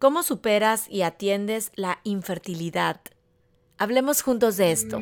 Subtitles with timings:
[0.00, 3.02] ¿Cómo superas y atiendes la infertilidad?
[3.76, 4.98] Hablemos juntos de esto.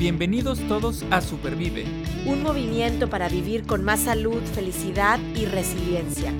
[0.00, 1.84] Bienvenidos todos a Supervive.
[2.26, 6.34] Un movimiento para vivir con más salud, felicidad y resiliencia.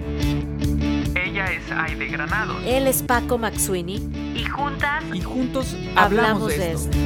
[1.15, 2.59] Ella es Aide Granado.
[2.67, 3.99] Él es Paco Maxuini.
[4.35, 5.05] Y juntas.
[5.15, 6.99] Y juntos hablamos, de, esto.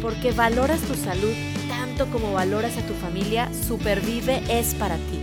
[0.00, 1.34] Porque valoras tu salud
[1.66, 5.21] tanto como valoras a tu familia, Supervive es para ti.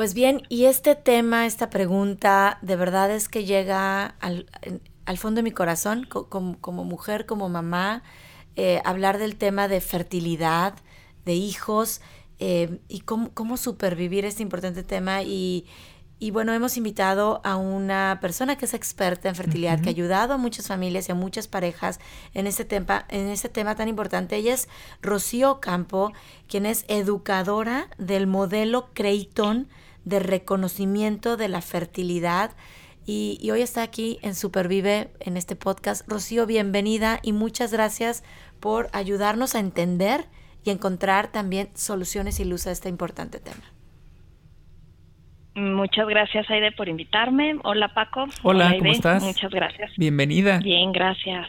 [0.00, 4.46] Pues bien, y este tema, esta pregunta, de verdad es que llega al,
[5.18, 8.02] fondo de mi corazón, como, mujer, como mamá,
[8.56, 10.72] eh, hablar del tema de fertilidad,
[11.26, 12.00] de hijos,
[12.38, 15.22] eh, y cómo, supervivir este importante tema.
[15.22, 15.66] Y,
[16.32, 20.38] bueno, hemos invitado a una persona que es experta en fertilidad, que ha ayudado a
[20.38, 22.00] muchas familias y a muchas parejas
[22.32, 24.36] en este tema, en este tema tan importante.
[24.36, 24.66] Ella es
[25.02, 26.14] Rocío Campo,
[26.48, 29.68] quien es educadora del modelo Creighton
[30.10, 32.50] de reconocimiento de la fertilidad.
[33.06, 36.06] Y, hoy está aquí en Supervive, en este podcast.
[36.06, 38.22] Rocío, bienvenida y muchas gracias
[38.60, 40.26] por ayudarnos a entender
[40.64, 43.62] y encontrar también soluciones y luz a este importante tema.
[45.54, 47.56] Muchas gracias, Aide, por invitarme.
[47.64, 48.26] Hola, Paco.
[48.42, 49.22] Hola, ¿cómo estás?
[49.22, 49.90] Muchas gracias.
[49.96, 50.58] Bienvenida.
[50.58, 51.48] Bien, gracias.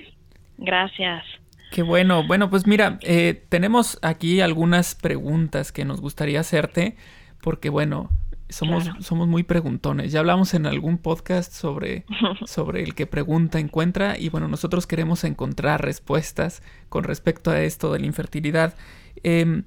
[0.58, 1.24] Gracias.
[1.72, 2.24] Qué bueno.
[2.26, 6.96] Bueno, pues mira, eh, tenemos aquí algunas preguntas que nos gustaría hacerte,
[7.42, 8.10] porque bueno,
[8.52, 10.12] somos, somos muy preguntones.
[10.12, 12.06] Ya hablamos en algún podcast sobre,
[12.46, 17.92] sobre el que pregunta encuentra y bueno, nosotros queremos encontrar respuestas con respecto a esto
[17.92, 18.76] de la infertilidad.
[19.24, 19.64] Em,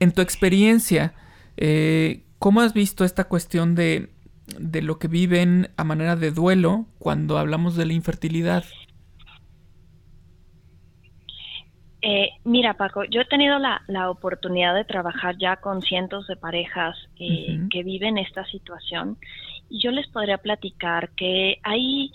[0.00, 1.14] en tu experiencia,
[1.56, 4.10] eh, ¿cómo has visto esta cuestión de,
[4.58, 8.64] de lo que viven a manera de duelo cuando hablamos de la infertilidad?
[12.08, 16.96] Eh, mira, Paco, yo he tenido la, oportunidad de trabajar ya con cientos de parejas
[17.18, 19.18] eh, que viven esta situación
[19.68, 22.12] y yo les podría platicar que hay,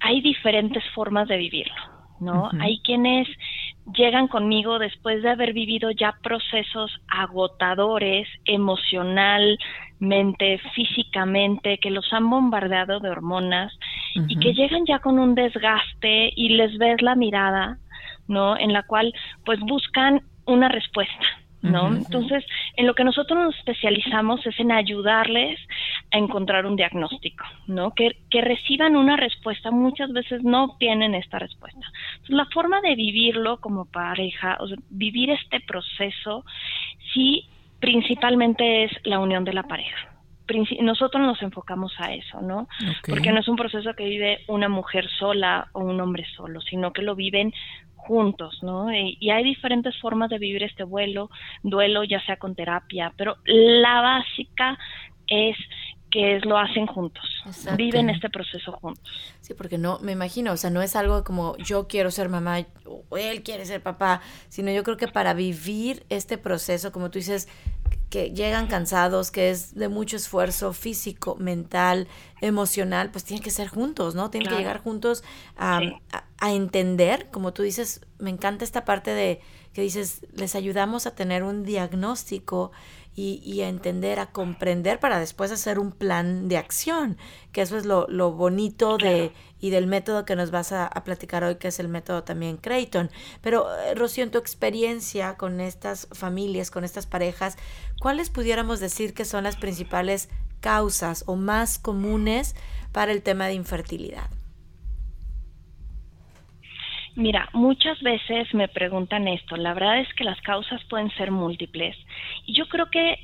[0.00, 1.80] hay diferentes formas de vivirlo,
[2.18, 2.50] ¿no?
[2.58, 3.28] Hay quienes
[3.94, 12.98] llegan conmigo después de haber vivido ya procesos agotadores emocionalmente, físicamente, que los han bombardeado
[12.98, 13.72] de hormonas
[14.26, 17.78] y que llegan ya con un desgaste y les ves la mirada
[18.30, 18.56] ¿no?
[18.56, 19.12] En la cual
[19.44, 21.26] pues buscan una respuesta,
[21.62, 21.94] ¿no?
[21.94, 22.44] Entonces,
[22.76, 25.58] en lo que nosotros nos especializamos es en ayudarles
[26.12, 27.90] a encontrar un diagnóstico, ¿no?
[27.90, 31.80] Que, que reciban una respuesta, muchas veces no obtienen esta respuesta.
[32.12, 36.44] Entonces, la forma de vivirlo como pareja, o sea, vivir este proceso,
[37.12, 37.48] sí,
[37.80, 40.19] principalmente es la unión de la pareja
[40.80, 42.68] nosotros nos enfocamos a eso, ¿no?
[43.06, 46.92] Porque no es un proceso que vive una mujer sola o un hombre solo, sino
[46.92, 47.52] que lo viven
[47.96, 48.92] juntos, ¿no?
[48.92, 51.30] Y, hay diferentes formas de vivir este vuelo,
[51.62, 54.78] duelo, ya sea con terapia, pero la básica
[55.26, 55.56] es
[56.10, 57.24] que lo hacen juntos,
[57.76, 59.12] viven este proceso juntos.
[59.40, 62.66] Sí, porque no, me imagino, o sea, no es algo como yo quiero ser mamá
[62.84, 67.20] o él quiere ser papá, sino yo creo que para vivir este proceso, como tú
[67.20, 67.48] dices,
[68.10, 72.08] que llegan cansados, que es de mucho esfuerzo físico, mental,
[72.40, 74.30] emocional, pues tienen que ser juntos, ¿no?
[74.30, 75.22] Tienen que llegar juntos
[75.56, 75.80] a,
[76.38, 79.40] a, entender, como tú dices, me encanta esta parte de
[79.72, 82.72] que dices, les ayudamos a tener un diagnóstico
[83.20, 87.18] y, a entender, a comprender para después hacer un plan de acción,
[87.52, 91.44] que eso es lo, lo bonito de, y del método que nos vas a, platicar
[91.44, 93.10] hoy, que es el método también Creighton.
[93.42, 97.56] Pero, eh, Rocío, en tu experiencia con estas familias, con estas parejas,
[98.00, 100.28] ¿cuáles pudiéramos decir que son las principales
[100.60, 102.54] causas o más comunes
[102.92, 104.30] para el tema de infertilidad?
[107.20, 109.54] Mira, muchas veces me preguntan esto.
[109.56, 111.94] La verdad es que las causas pueden ser múltiples.
[112.46, 113.16] Y yo creo que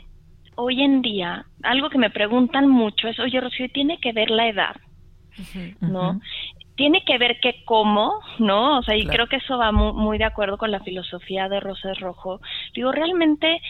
[0.54, 4.48] hoy en día, algo que me preguntan mucho es, oye, Rocío, ¿tiene que ver la
[4.48, 4.76] edad?
[5.80, 6.20] ¿No?
[6.74, 8.78] Tiene que ver que cómo, ¿no?
[8.78, 11.60] O sea, y creo que eso va muy, muy, de acuerdo con la filosofía de
[11.60, 12.40] Rosas Rojo.
[12.74, 13.62] Digo, realmente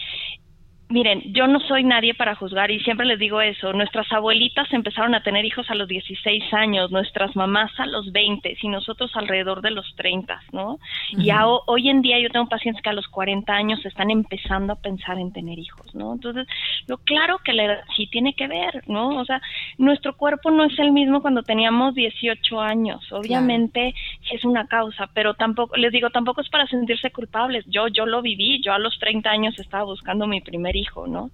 [0.89, 3.73] Miren, yo no soy nadie para juzgar y siempre les digo eso.
[3.73, 8.57] Nuestras abuelitas empezaron a tener hijos a los 16 años, nuestras mamás a los 20
[8.61, 10.79] y nosotros alrededor de los 30, ¿no?
[11.11, 11.29] Y
[11.65, 15.19] hoy en día yo tengo pacientes que a los 40 años están empezando a pensar
[15.19, 16.13] en tener hijos, ¿no?
[16.13, 16.47] Entonces,
[16.87, 19.09] lo claro que la edad sí tiene que ver, ¿no?
[19.17, 19.41] O sea,
[19.77, 23.11] nuestro cuerpo no es el mismo cuando teníamos 18 años.
[23.11, 23.93] Obviamente
[24.31, 27.65] es una causa, pero tampoco, les digo, tampoco es para sentirse culpables.
[27.67, 31.31] Yo, yo lo viví, yo a los 30 años estaba buscando mi primer hijo, ¿no?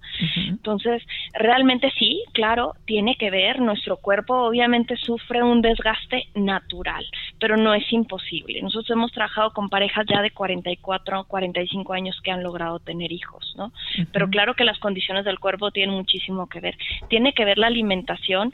[0.48, 1.02] Entonces,
[1.32, 7.04] realmente sí, claro, tiene que ver, nuestro cuerpo obviamente sufre un desgaste natural,
[7.38, 8.62] pero no es imposible.
[8.62, 13.54] Nosotros hemos trabajado con parejas ya de 44, 45 años que han logrado tener hijos,
[13.56, 13.72] ¿no?
[14.12, 16.76] Pero claro que las condiciones del cuerpo tienen muchísimo que ver.
[17.08, 18.52] Tiene que ver la alimentación.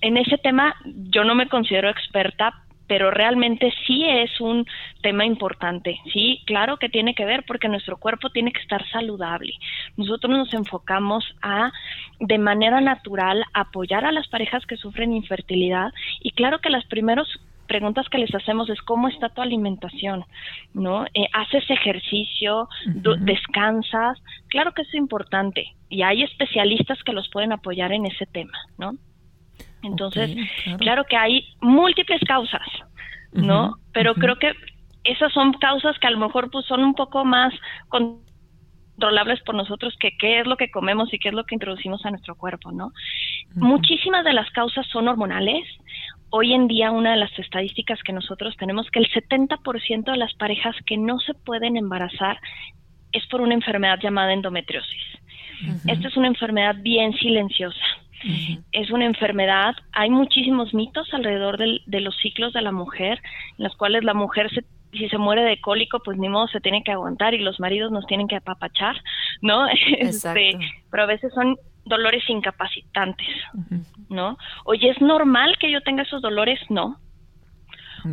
[0.00, 4.66] En ese tema yo no me considero experta, pero realmente sí es un
[5.02, 5.98] tema importante.
[6.12, 9.54] Sí, claro que tiene que ver porque nuestro cuerpo tiene que estar saludable.
[9.96, 11.72] Nosotros nos enfocamos a,
[12.20, 17.28] de manera natural, apoyar a las parejas que sufren infertilidad y claro que las primeras
[17.66, 20.24] preguntas que les hacemos es cómo está tu alimentación,
[20.74, 21.06] ¿no?
[21.14, 22.68] Eh, ¿Haces ejercicio?
[23.20, 24.22] ¿Descansas?
[24.48, 28.92] Claro que es importante y hay especialistas que los pueden apoyar en ese tema, ¿no?
[29.82, 30.36] Entonces,
[30.78, 31.04] claro.
[31.04, 32.66] que hay múltiples causas,
[33.32, 33.76] ¿no?
[33.92, 34.52] Pero creo que
[35.04, 37.52] esas son causas que a lo mejor pues son un poco más
[37.88, 42.04] controlables por nosotros que qué es lo que comemos y qué es lo que introducimos
[42.06, 42.92] a nuestro cuerpo, ¿no?
[43.54, 45.64] Muchísimas de las causas son hormonales.
[46.30, 50.32] Hoy en día una de las estadísticas que nosotros tenemos que el 70% de las
[50.34, 52.38] parejas que no se pueden embarazar
[53.10, 55.02] es por una enfermedad llamada endometriosis.
[55.86, 58.01] Esta es una enfermedad bien silenciosa
[58.72, 59.74] es una enfermedad.
[59.92, 63.20] Hay muchísimos mitos alrededor de los ciclos de la mujer,
[63.58, 64.50] en los cuales la mujer
[64.92, 67.90] si se muere de cólico, pues ni modo se tiene que aguantar y los maridos
[67.90, 68.96] nos tienen que apapachar,
[69.40, 69.66] ¿no?
[69.98, 70.58] Este,
[70.90, 73.26] pero a veces son dolores incapacitantes,
[74.08, 74.36] ¿no?
[74.64, 76.60] Oye, ¿es normal que yo tenga esos dolores?
[76.68, 76.98] No.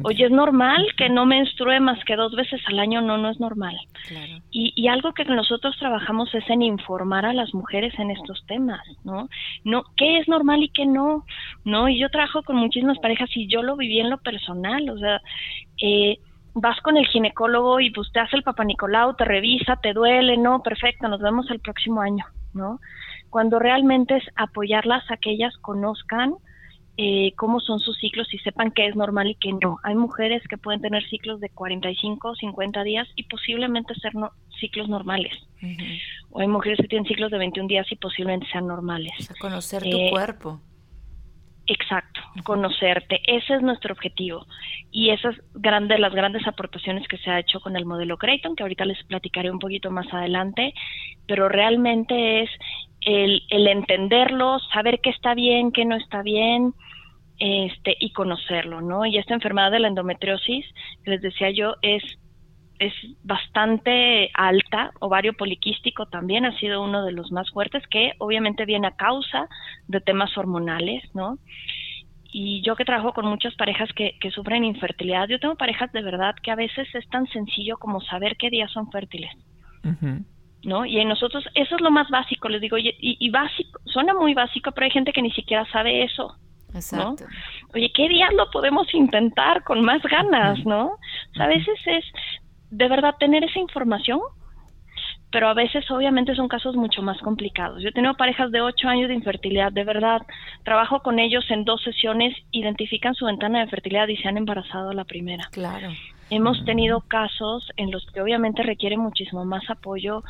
[0.03, 3.01] Oye, ¿es normal que no menstrue más que dos veces al año?
[3.01, 3.75] No, no es normal.
[4.51, 8.81] Y, y, algo que nosotros trabajamos es en informar a las mujeres en estos temas,
[9.03, 9.30] ¿no?
[9.63, 11.25] no ¿Qué es normal y qué no?
[11.65, 11.89] ¿No?
[11.89, 15.21] Y yo trabajo con muchísimas parejas y yo lo viví en lo personal, o sea,
[15.81, 16.18] eh,
[16.53, 20.38] vas con el ginecólogo y pues te hace el papá Nicolau, te revisa, te duele,
[20.38, 22.80] no, perfecto, nos vemos el próximo año, ¿no?
[23.30, 26.35] Cuando realmente es apoyarlas a que ellas conozcan
[27.01, 29.78] eh, cómo son sus ciclos y sepan qué es normal y qué no.
[29.84, 34.12] Hay mujeres que pueden tener ciclos de 45, 50 días y posiblemente ser
[34.60, 35.31] ciclos normales.
[36.30, 39.13] O hay mujeres que tienen ciclos de 21 días y posiblemente sean normales.
[39.18, 40.60] O sea, conocer tu eh, cuerpo.
[41.68, 43.22] Exacto, conocerte.
[43.25, 44.45] Ese es nuestro objetivo.
[44.92, 48.63] Y esas grandes, las grandes aportaciones que se ha hecho con el modelo Creighton, que
[48.63, 50.74] ahorita les platicaré un poquito más adelante,
[51.30, 52.50] pero realmente es
[53.06, 56.74] el, el entenderlo, saber qué está bien, qué no está bien,
[57.39, 59.06] este, y conocerlo, ¿no?
[59.06, 60.65] Y esta enfermedad de la endometriosis,
[61.06, 62.03] les decía yo, es,
[62.80, 62.94] es
[63.24, 68.88] bastante alta, ovario poliquístico también ha sido uno de los más fuertes, que obviamente viene
[68.88, 69.47] a causa
[69.88, 71.38] de temas hormonales, ¿no?
[72.31, 76.03] Y yo que trabajo con muchas parejas que, que sufren infertilidad, yo tengo parejas de
[76.03, 79.31] verdad que a veces es tan sencillo como saber qué días son fértiles.
[80.63, 80.85] ¿no?
[80.85, 84.33] Y en nosotros eso es lo más básico, les digo, y, y, básico, suena muy
[84.33, 86.35] básico, pero hay gente que ni siquiera sabe eso.
[86.74, 87.25] Exacto.
[87.74, 90.88] Oye, ¿qué día lo podemos intentar con más ganas, no?
[90.88, 92.06] O sea, a veces es
[92.69, 94.19] de verdad tener esa información,
[95.31, 97.81] pero a veces obviamente son casos mucho más complicados.
[97.81, 100.21] Yo he tenido parejas de ocho años de infertilidad, de verdad,
[100.63, 104.94] trabajo con ellos en dos sesiones, identifican su ventana de fertilidad y se han embarazado
[104.94, 105.48] la primera.
[105.51, 105.89] Claro.
[106.31, 110.24] Hemos tenido casos en los que obviamente requiere muchísimo más apoyo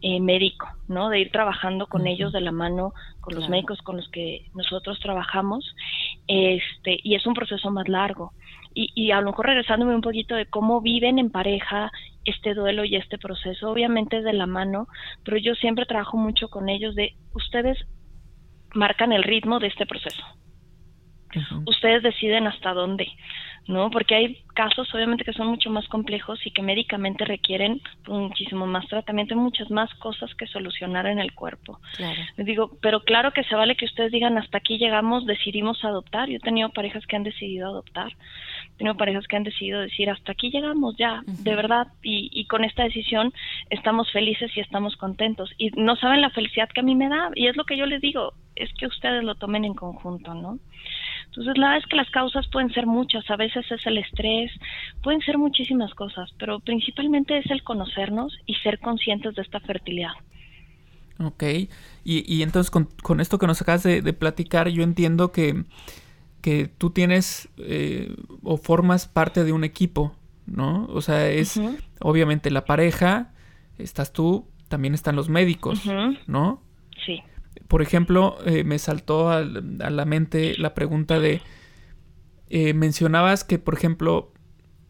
[0.00, 1.08] eh, médico, ¿no?
[1.08, 4.98] De ir trabajando con ellos de la mano, con los médicos con los que nosotros
[5.00, 5.74] trabajamos,
[6.26, 8.32] este, y es un proceso más largo.
[8.74, 11.90] Y, y a lo mejor regresándome un poquito de cómo viven en pareja
[12.24, 14.86] este duelo y este proceso, obviamente es de la mano,
[15.24, 17.78] pero yo siempre trabajo mucho con ellos de ustedes
[18.74, 20.22] marcan el ritmo de este proceso.
[21.66, 23.08] Ustedes deciden hasta dónde.
[23.68, 23.90] ¿no?
[23.90, 28.88] Porque hay casos obviamente que son mucho más complejos y que médicamente requieren muchísimo más
[28.88, 31.78] tratamiento y muchas más cosas que solucionar en el cuerpo.
[31.96, 32.20] Claro.
[32.36, 36.30] Les digo, pero claro que se vale que ustedes digan hasta aquí llegamos, decidimos adoptar.
[36.30, 38.10] Yo he tenido parejas que han decidido adoptar,
[38.74, 42.46] he tenido parejas que han decidido decir hasta aquí llegamos ya, de verdad, y, y
[42.46, 43.34] con esta decisión
[43.68, 45.52] estamos felices y estamos contentos.
[45.58, 47.84] Y no saben la felicidad que a mí me da, y es lo que yo
[47.84, 50.58] les digo, es que ustedes lo tomen en conjunto, ¿no?
[51.28, 54.50] Entonces, la verdad es que las causas pueden ser muchas, a veces es el estrés,
[55.02, 60.12] pueden ser muchísimas cosas, pero principalmente es el conocernos y ser conscientes de esta fertilidad.
[61.20, 61.42] Ok,
[62.04, 65.64] y, y entonces con, con, esto que nos acabas de, de platicar, yo entiendo que,
[66.40, 70.14] que tú tienes eh, o formas parte de un equipo,
[70.46, 70.86] ¿no?
[70.86, 71.60] O sea, es
[72.00, 73.32] obviamente la pareja,
[73.78, 75.82] estás tú, también están los médicos,
[76.26, 76.62] ¿no?
[77.04, 77.22] Sí
[77.66, 81.40] por ejemplo, eh, me saltó a, la mente la pregunta de,
[82.48, 84.32] eh, mencionabas que, por ejemplo,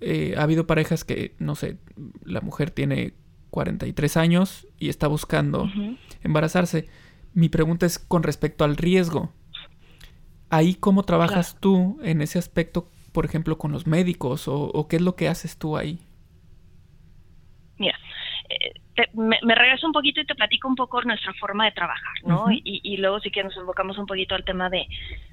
[0.00, 1.78] eh, ha habido parejas que, no sé,
[2.24, 3.14] la mujer tiene
[3.50, 5.68] 43 años y está buscando
[6.22, 6.86] embarazarse.
[7.34, 9.32] Mi pregunta es con respecto al riesgo.
[10.50, 15.02] Ahí, ¿cómo trabajas tú en ese aspecto, por ejemplo, con los médicos o, qué es
[15.02, 16.00] lo que haces tú ahí?
[17.78, 17.98] Mira,
[18.48, 18.80] eh,
[19.14, 22.46] me, regreso un poquito y te platico un poco nuestra forma de trabajar, ¿no?
[22.50, 24.86] y, luego sí que nos enfocamos un poquito al tema de,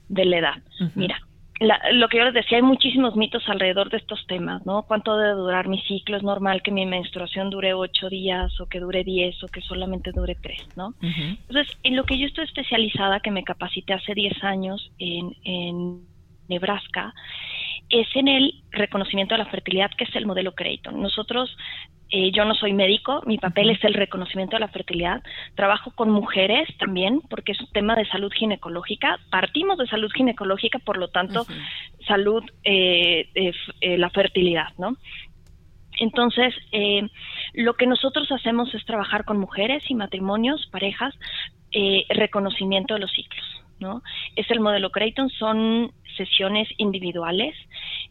[0.10, 0.63] la edad.
[0.95, 1.19] Mira,
[1.60, 4.84] lo que yo les decía, hay muchísimos mitos alrededor de estos temas, ¿no?
[4.84, 6.17] ¿Cuánto debe durar mi ciclo?
[6.17, 10.12] ¿Es normal que mi menstruación dure ocho días o que dure diez o que solamente
[10.12, 10.93] dure tres, ¿no?
[11.01, 16.01] Entonces, en lo que yo estoy especializada, que me capacité hace diez años en, en
[16.47, 17.13] Nebraska,
[17.89, 21.01] es en el reconocimiento de la fertilidad, que es el modelo Creighton.
[21.01, 21.55] Nosotros
[22.11, 25.23] eh, yo no soy médico, mi papel es el reconocimiento de la fertilidad.
[25.55, 29.19] Trabajo con mujeres también, porque es un tema de salud ginecológica.
[29.31, 31.45] Partimos de salud ginecológica, por lo tanto,
[32.07, 34.97] salud, eh, eh, la fertilidad, ¿no?
[35.97, 36.53] Entonces,
[37.53, 41.13] lo que nosotros hacemos es trabajar con mujeres y matrimonios, parejas,
[42.09, 43.64] reconocimiento de los ciclos.
[43.79, 44.01] ¿No?
[44.36, 47.55] Es el modelo Creighton, son sesiones individuales.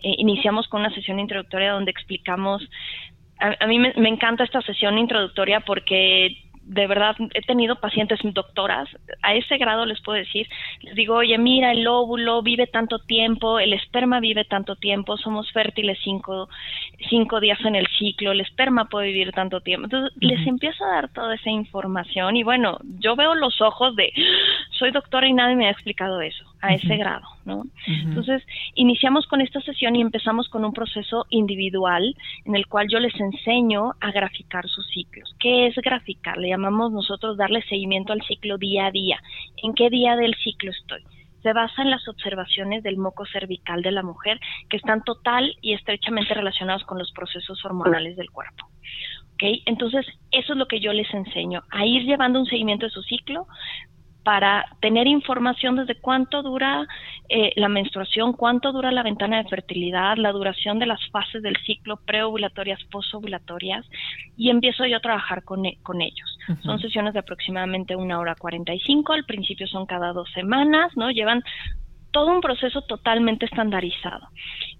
[0.03, 2.63] iniciamos con una sesión introductoria donde explicamos
[3.39, 8.89] a, mí me, encanta esta sesión introductoria porque de verdad he tenido pacientes doctoras,
[9.23, 10.49] a ese grado les puedo decir,
[10.81, 15.51] les digo, oye, mira, el óvulo vive tanto tiempo, el esperma vive tanto tiempo, somos
[15.53, 16.49] fértiles cinco,
[17.11, 19.87] cinco días en el ciclo, el esperma puede vivir tanto tiempo.
[19.87, 24.13] Entonces, les empiezo a dar toda esa información y bueno, yo veo los ojos de,
[24.71, 27.65] soy doctora y nadie me ha explicado eso, a ese grado, ¿no?
[27.87, 28.43] Entonces,
[28.75, 32.17] iniciamos con esta sesión y empezamos con un proceso individual
[32.47, 35.35] en el cual yo les enseño a graficar sus ciclos.
[35.39, 36.39] ¿Qué es graficar?
[36.39, 39.21] Le llamamos nosotros darle seguimiento al ciclo día a día.
[39.63, 41.03] ¿En qué día del ciclo estoy?
[41.43, 44.41] se basa en las observaciones del moco cervical de la mujer
[44.71, 48.67] que están total y estrechamente relacionados con los procesos hormonales del cuerpo.
[49.35, 49.63] ¿Okay?
[49.67, 53.03] Entonces, eso es lo que yo les enseño, a ir llevando un seguimiento de su
[53.03, 53.47] ciclo,
[54.25, 56.87] para tener información desde cuánto dura
[57.29, 61.57] eh, la menstruación, cuánto dura la ventana de fertilidad, la duración de las fases del
[61.59, 63.87] ciclo preovulatorias, posovulatorias,
[64.37, 66.39] y empiezo yo a trabajar con, e, con ellos.
[66.63, 71.11] Son sesiones de aproximadamente una hora 45, al principio son cada dos semanas, ¿no?
[71.11, 71.43] Llevan
[72.11, 74.29] todo un proceso totalmente estandarizado.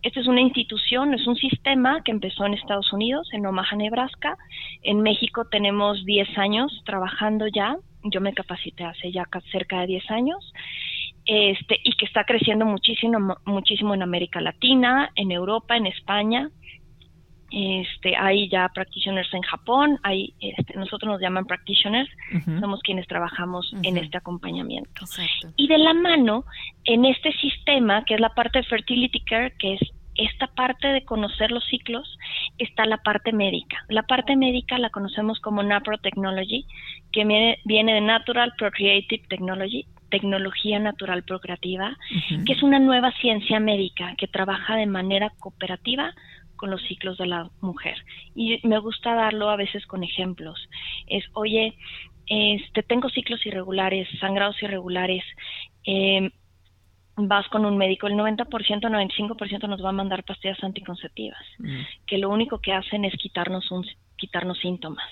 [0.03, 4.39] Esta es una institución, es un sistema que empezó en Estados Unidos, en Omaha, Nebraska.
[4.83, 10.11] En México tenemos 10 años trabajando ya yo me capacité hace ya cerca de 10
[10.11, 10.53] años,
[11.27, 16.51] este, y que está creciendo muchísimo, muchísimo en América Latina, en Europa, en España.
[17.51, 22.11] Este, hay ya practitioners en Japón, hay, este, nosotros nos llaman practitioners,
[22.61, 24.91] somos quienes trabajamos en este acompañamiento.
[25.57, 26.45] Y de la mano,
[26.85, 29.81] en este sistema, que es la parte de Fertility Care, que es
[30.17, 32.19] esta parte de conocer los ciclos
[32.59, 33.85] está la parte médica.
[33.89, 36.67] La parte médica la conocemos como NAPRO Technology,
[37.13, 37.25] que
[37.65, 41.97] viene de Natural Procreative Technology, tecnología natural procreativa,
[42.47, 46.15] que es una nueva ciencia médica que trabaja de manera cooperativa
[46.55, 47.97] con los ciclos de la mujer.
[48.35, 50.69] Y me gusta darlo a veces con ejemplos.
[51.09, 51.75] Es, oye,
[52.27, 55.25] este, tengo ciclos irregulares, sangrados irregulares,
[55.85, 56.31] eh,
[57.17, 61.81] vas con un médico, el 90%, 95% nos va a mandar pastillas anticonceptivas, mm.
[62.07, 65.11] que lo único que hacen es quitarnos un quitarnos síntomas.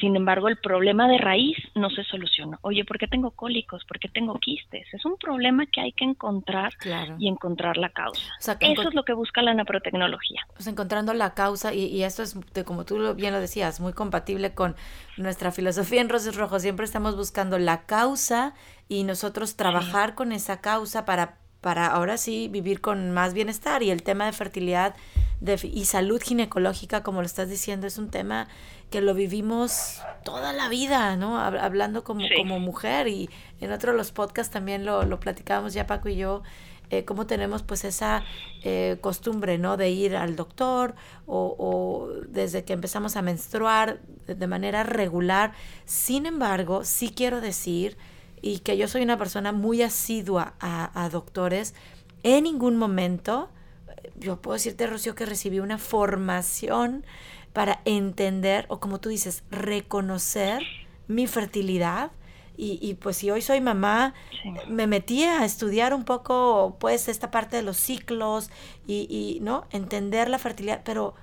[0.00, 2.58] Sin embargo, el problema de raíz no se soluciona.
[2.62, 3.84] Oye, ¿por qué tengo cólicos?
[3.84, 4.86] ¿Por qué tengo quistes?
[4.92, 6.72] Es un problema que hay que encontrar
[7.18, 8.22] y encontrar la causa.
[8.60, 10.46] Eso es lo que busca la naprotecnología.
[10.54, 14.76] Pues encontrando la causa, y, esto es, como tú bien lo decías, muy compatible con
[15.16, 16.62] nuestra filosofía en Roses Rojos.
[16.62, 18.54] Siempre estamos buscando la causa
[18.88, 23.82] y nosotros trabajar con esa causa para, para ahora sí vivir con más bienestar.
[23.82, 24.94] Y el tema de fertilidad
[25.64, 28.46] y salud ginecológica, como lo estás diciendo, es un tema
[28.88, 31.40] que lo vivimos toda la vida, ¿no?
[31.40, 33.28] Hablando como, como mujer y
[33.60, 36.44] en otro de los podcasts también lo, lo platicábamos ya Paco y yo,
[36.90, 38.22] eh, cómo tenemos pues esa
[38.62, 39.76] eh, costumbre, ¿no?
[39.76, 40.94] De ir al doctor
[41.26, 45.52] o, o, desde que empezamos a menstruar de manera regular.
[45.84, 47.96] Sin embargo, sí quiero decir,
[48.42, 51.74] y que yo soy una persona muy asidua a, a doctores,
[52.22, 53.50] en ningún momento
[54.18, 57.04] yo puedo decirte, Rocío, que recibí una formación
[57.52, 60.62] para entender, o como tú dices, reconocer
[61.08, 62.10] mi fertilidad.
[62.58, 64.14] Y, y pues si hoy soy mamá,
[64.66, 68.50] me metí a estudiar un poco, pues, esta parte de los ciclos
[68.86, 69.66] y, y, ¿no?
[69.70, 71.14] Entender la fertilidad, pero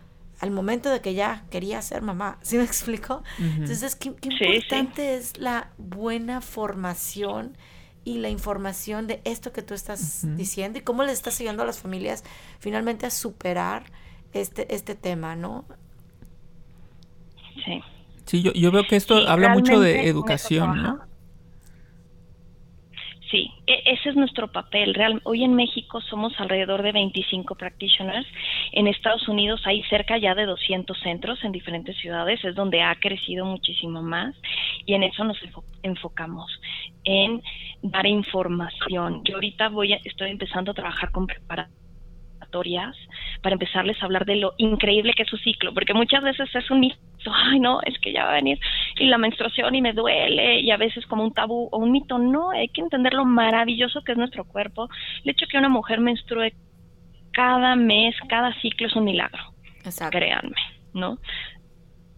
[0.43, 3.23] al momento de que ya quería ser mamá, ¿sí me explico?
[3.39, 7.57] Entonces, qué, qué importante es la buena formación
[8.03, 11.65] y la información de esto que tú estás diciendo y cómo le estás ayudando a
[11.65, 12.25] las familias
[12.59, 13.85] finalmente a superar
[14.33, 15.63] este, este tema, ¿no?
[17.63, 17.81] Sí.
[18.25, 20.99] Sí, yo, yo veo que esto habla mucho de educación, ¿no?
[23.33, 24.93] Sí, e, ese es nuestro papel.
[24.93, 28.27] Real, hoy en México somos alrededor de 25 practitioners.
[28.73, 32.45] En Estados Unidos hay cerca ya de 200 centros en diferentes ciudades.
[32.45, 34.35] Es donde ha crecido muchísimo más
[34.85, 35.39] y en eso nos
[35.81, 36.61] enfocamos,
[37.05, 37.41] en
[37.81, 39.23] dar información.
[39.23, 41.83] Yo ahorita voy estoy empezando a trabajar con preparación
[43.41, 46.69] para empezarles a hablar de lo increíble que es su ciclo, porque muchas veces es
[46.69, 48.59] un ay no, es que ya va a venir
[49.03, 52.17] y la menstruación y me duele y a veces como un tabú o un mito,
[52.17, 54.89] no, hay que entender lo maravilloso que es nuestro cuerpo,
[55.23, 56.53] el hecho que una mujer menstrue
[57.31, 59.43] cada mes, cada ciclo es un milagro,
[60.11, 60.55] créanme,
[60.93, 61.17] ¿no?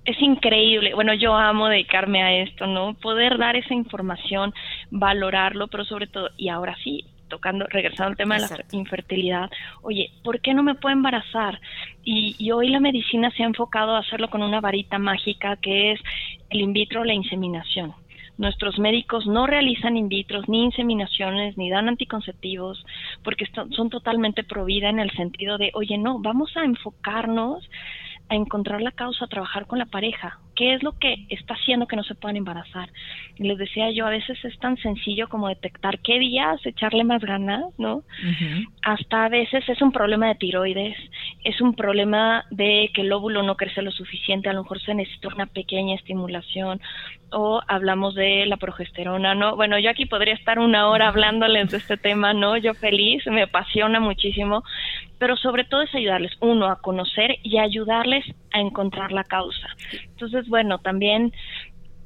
[0.05, 0.93] es increíble.
[0.93, 2.93] Bueno, yo amo dedicarme a esto, ¿no?
[2.93, 4.53] Poder dar esa información,
[4.91, 9.49] valorarlo, pero sobre todo, y ahora sí, tocando, regresando al tema de la infertilidad,
[9.81, 11.59] oye, ¿por qué no me puedo embarazar?
[12.03, 15.91] Y, y, hoy la medicina se ha enfocado a hacerlo con una varita mágica que
[15.91, 15.99] es
[16.49, 17.93] el in vitro la inseminación.
[18.37, 22.85] Nuestros médicos no realizan in vitro ni inseminaciones ni dan anticonceptivos
[23.23, 27.69] porque son totalmente pro vida en el sentido de, oye, no, vamos a enfocarnos
[28.29, 30.39] a encontrar la causa, a trabajar con la pareja.
[30.55, 32.89] ¿Qué es lo que está haciendo que no se puedan embarazar?
[33.37, 37.21] Y les decía yo, a veces es tan sencillo como detectar qué días echarle más
[37.21, 38.03] ganas, ¿no?
[38.81, 40.97] Hasta a veces es un problema de tiroides,
[41.43, 44.93] es un problema de que el óvulo no crece lo suficiente, a lo mejor se
[44.93, 46.79] necesita una pequeña estimulación,
[47.31, 49.55] o hablamos de la progesterona, ¿no?
[49.55, 52.55] Bueno, yo aquí podría estar una hora hablándoles de este tema, ¿no?
[52.57, 54.63] Yo feliz, me apasiona muchísimo,
[55.19, 59.67] pero sobre todo es ayudarles, uno, a conocer y ayudarles a encontrar la causa.
[60.07, 61.33] Entonces, bueno, también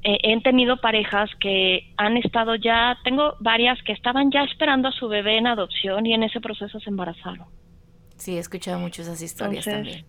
[0.02, 4.92] eh, he tenido parejas que han estado ya, tengo varias que estaban ya esperando a
[4.92, 7.46] su bebé en adopción y en ese proceso se embarazaron.
[8.16, 10.04] Sí, he escuchado muchas esas historias también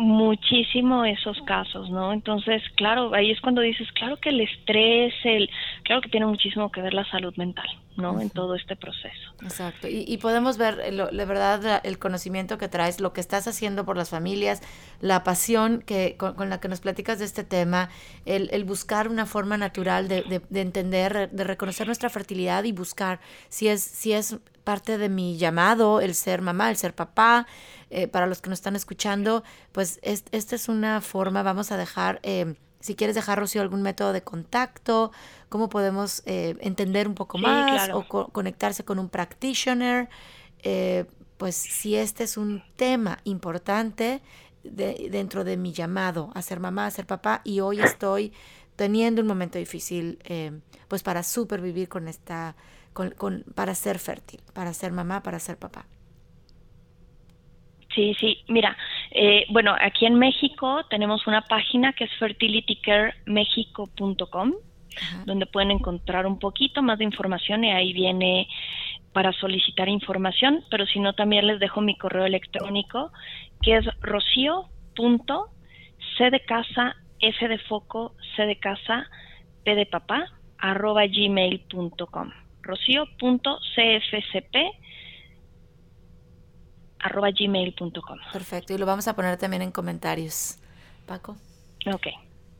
[0.00, 2.12] muchísimo esos casos, ¿no?
[2.12, 5.50] Entonces, claro, ahí es cuando dices, claro que el estrés, el,
[5.84, 8.20] claro que tiene muchísimo que ver la salud mental, ¿no?
[8.20, 9.34] En todo este proceso.
[9.42, 9.88] Exacto.
[9.88, 14.10] Y, podemos ver, de verdad, el conocimiento que traes, lo que estás haciendo por las
[14.10, 14.62] familias,
[15.00, 17.90] la pasión que con, la que nos platicas de este tema,
[18.24, 22.72] el, el buscar una forma natural de, de, de, entender, de reconocer nuestra fertilidad y
[22.72, 27.46] buscar si es, si es parte de mi llamado, el ser mamá, el ser papá.
[27.90, 32.20] Eh, para los que nos están escuchando, pues esta es una forma, vamos a dejar,
[32.22, 35.10] eh, si quieres dejar, Rocío, algún método de contacto,
[35.48, 40.08] cómo podemos eh, entender un poco más o conectarse con un practitioner.
[41.36, 44.22] pues si este es un tema importante
[44.62, 48.32] dentro de mi llamado a ser mamá, a ser papá, y hoy estoy
[48.76, 50.18] teniendo un momento difícil,
[50.86, 52.54] pues para supervivir con esta
[52.92, 55.86] con, para ser fértil, para ser mamá, para ser papá.
[57.94, 58.76] Sí, sí, mira,
[59.10, 64.52] eh, bueno, aquí en México tenemos una página que es fertilitycaremexico.com,
[65.24, 68.46] donde pueden encontrar un poquito más de información y ahí viene
[69.12, 73.10] para solicitar información, pero si no también les dejo mi correo electrónico
[73.60, 75.50] que es rocío.c
[76.30, 79.08] de casa, f de foco, c de casa,
[79.64, 80.26] p de papá,
[80.58, 82.30] arroba gmail.com
[82.62, 84.56] rocío.cfcp
[87.02, 88.18] arroba gmail.com.
[88.32, 90.58] Perfecto, y lo vamos a poner también en comentarios.
[91.06, 91.36] Paco.
[91.86, 92.06] Ok.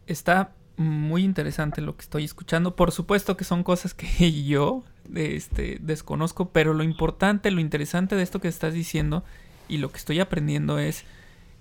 [0.06, 2.74] Está muy interesante lo que estoy escuchando.
[2.74, 4.82] Por supuesto que son cosas que yo
[5.14, 9.24] este, desconozco, pero lo importante, lo interesante de esto que estás diciendo
[9.68, 11.04] y lo que estoy aprendiendo es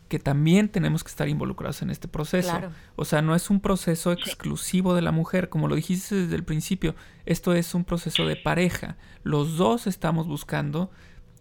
[0.07, 2.59] que también tenemos que estar involucrados en este proceso.
[2.95, 6.43] O sea, no es un proceso exclusivo de la mujer, como lo dijiste desde el
[6.43, 6.95] principio,
[7.27, 8.97] esto es un proceso de pareja.
[9.23, 10.89] Los dos estamos buscando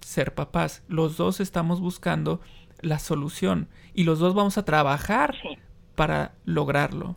[0.01, 2.41] ser papás, los dos estamos buscando
[2.81, 5.35] la solución y los dos vamos a trabajar
[5.95, 7.17] para lograrlo.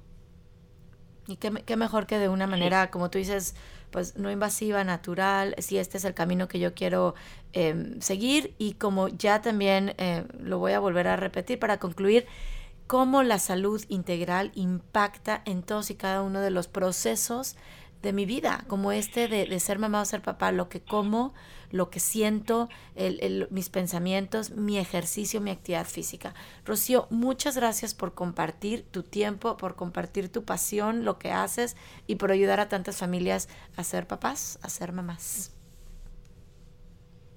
[1.28, 3.56] Y qué, qué, mejor que de una manera, como tú dices,
[3.92, 7.14] pues no invasiva, natural, si este es el camino que yo quiero
[7.54, 8.56] em, seguir.
[8.58, 12.26] Y como ya también eh, lo voy a volver a repetir para concluir,
[12.88, 17.56] cómo la salud integral impacta en todos y cada uno de los procesos
[18.02, 21.34] de mi vida, como este de, de ser mamá o ser papá, lo que como,
[21.72, 26.34] lo que siento, el, mis pensamientos, mi ejercicio, mi actividad física.
[26.66, 32.16] Rocío, muchas gracias por compartir tu tiempo, por compartir tu pasión, lo que haces y
[32.16, 35.58] por ayudar a tantas familias a ser papás, a ser mamás.